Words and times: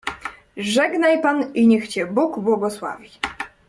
"Żegnaj 0.57 1.21
pan 1.21 1.51
i 1.53 1.67
niech 1.67 1.87
cię 1.87 2.05
Bóg 2.05 2.39
błogosławi." 2.39 3.09